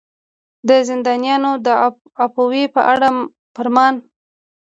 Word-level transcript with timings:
د 0.67 0.69
زندانیانو 0.89 1.51
د 1.65 1.67
عفوې 2.23 2.63
په 2.75 2.81
اړه 2.91 3.07
فرمان. 3.55 3.95